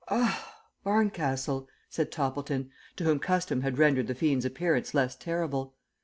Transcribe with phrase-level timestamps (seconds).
[0.09, 5.75] "Ah, Barncastle," said Toppleton, to whom custom had rendered the fiend's appearance less terrible.